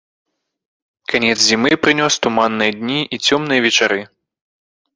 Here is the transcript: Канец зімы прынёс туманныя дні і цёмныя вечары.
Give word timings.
Канец 1.13 1.35
зімы 1.49 1.71
прынёс 1.85 2.13
туманныя 2.25 2.71
дні 2.81 2.99
і 3.13 3.23
цёмныя 3.33 3.59
вечары. 3.69 4.01